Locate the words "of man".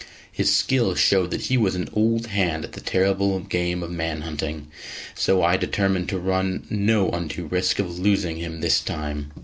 3.83-4.21